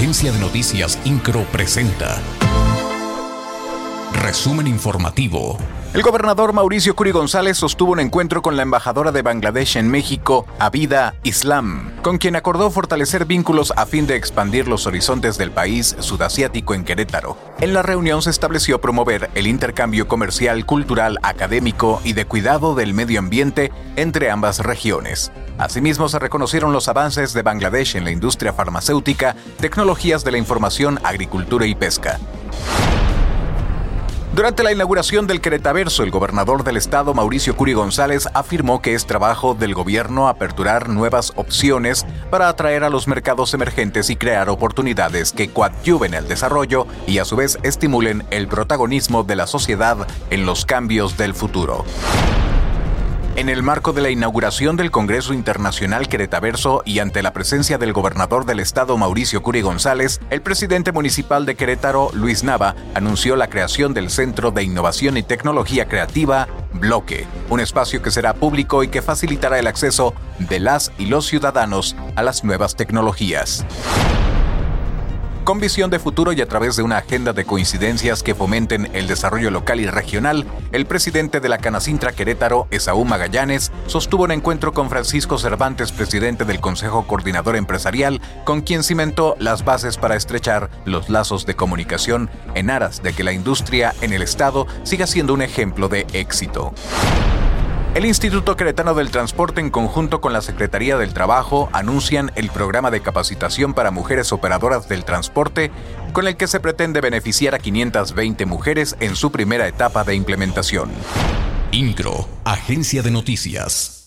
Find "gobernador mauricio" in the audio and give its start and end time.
6.00-6.96